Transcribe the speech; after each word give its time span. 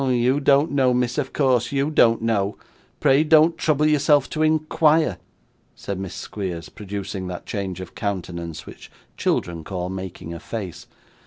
'Oh! 0.03 0.09
you 0.09 0.39
don't 0.39 0.71
know, 0.71 0.95
miss, 0.95 1.19
of 1.19 1.31
course 1.31 1.71
you 1.71 1.91
don't 1.91 2.23
know. 2.23 2.57
Pray 2.99 3.23
don't 3.23 3.55
trouble 3.55 3.85
yourself 3.85 4.27
to 4.31 4.41
inquire,' 4.41 5.19
said 5.75 5.99
Miss 5.99 6.15
Squeers, 6.15 6.69
producing 6.69 7.27
that 7.27 7.45
change 7.45 7.79
of 7.79 7.93
countenance 7.93 8.65
which 8.65 8.89
children 9.15 9.63
call 9.63 9.89
making 9.89 10.33
a 10.33 10.39
face. 10.39 10.87